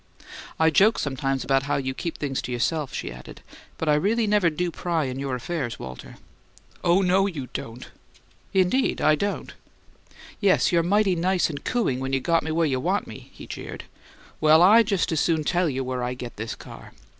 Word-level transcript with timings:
"I 0.59 0.71
joke 0.71 0.97
sometimes 0.97 1.43
about 1.43 1.61
how 1.69 1.75
you 1.75 1.93
keep 1.93 2.17
things 2.17 2.41
to 2.41 2.51
yourself," 2.51 2.91
she 2.91 3.11
added, 3.11 3.41
"but 3.77 3.87
I 3.87 3.93
really 3.93 4.25
never 4.25 4.49
do 4.49 4.71
pry 4.71 5.03
in 5.05 5.19
your 5.19 5.35
affairs, 5.35 5.77
Walter." 5.77 6.15
"Oh, 6.83 7.03
no, 7.03 7.27
you 7.27 7.49
don't!" 7.53 7.87
"Indeed, 8.51 8.99
I 8.99 9.13
don't." 9.13 9.53
"Yes, 10.39 10.71
you're 10.71 10.81
mighty 10.81 11.15
nice 11.15 11.51
and 11.51 11.63
cooing 11.63 11.99
when 11.99 12.13
you 12.13 12.19
got 12.19 12.41
me 12.41 12.49
where 12.49 12.65
you 12.65 12.79
want 12.79 13.05
me," 13.05 13.29
he 13.31 13.45
jeered. 13.45 13.83
"Well, 14.39 14.63
I 14.63 14.81
just 14.81 15.11
as 15.11 15.19
soon 15.19 15.43
tell 15.43 15.69
you 15.69 15.83
where 15.83 16.01
I 16.01 16.15
get 16.15 16.35
this 16.35 16.55
car." 16.55 16.93